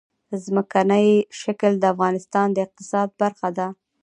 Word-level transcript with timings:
ځمکنی 0.43 1.07
شکل 1.41 1.71
د 1.79 1.83
افغانستان 1.93 2.47
د 2.53 2.57
اقتصاد 2.65 3.07
برخه 3.21 3.49
ده. 3.57 3.67